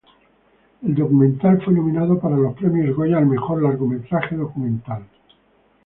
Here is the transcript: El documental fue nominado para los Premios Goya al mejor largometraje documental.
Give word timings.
El 0.81 0.95
documental 0.95 1.61
fue 1.63 1.75
nominado 1.75 2.17
para 2.19 2.35
los 2.35 2.55
Premios 2.55 2.95
Goya 2.95 3.19
al 3.19 3.27
mejor 3.27 3.61
largometraje 3.61 4.35
documental. 4.35 5.03